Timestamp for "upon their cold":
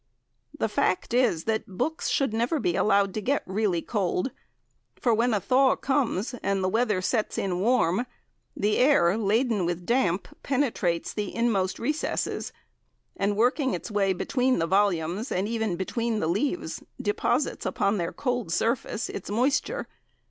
17.63-18.51